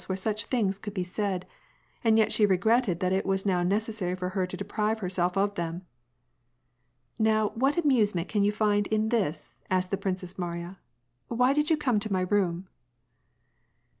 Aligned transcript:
128 0.09 0.15
wheie 0.15 0.23
such 0.39 0.45
things 0.49 0.79
could 0.79 0.95
be 0.95 1.03
said, 1.03 1.45
and 2.03 2.17
yet 2.17 2.31
she 2.31 2.43
regretted 2.43 2.99
that 2.99 3.13
it 3.13 3.23
was 3.23 3.45
now 3.45 3.61
necessary 3.61 4.15
for 4.15 4.29
her 4.29 4.47
to 4.47 4.57
deprive 4.57 4.97
herself 4.97 5.37
of 5.37 5.53
them. 5.53 5.81
'^ 5.81 5.83
Now 7.19 7.49
what 7.49 7.77
amusement 7.77 8.27
can 8.27 8.43
you 8.43 8.51
find 8.51 8.87
in 8.87 9.09
this?" 9.09 9.53
asked 9.69 9.91
the 9.91 9.97
Princess 9.97 10.39
Mariya." 10.39 10.79
Why 11.27 11.53
did 11.53 11.69
you 11.69 11.77
come 11.77 11.99
to 11.99 12.11
my 12.11 12.21
room 12.21 12.67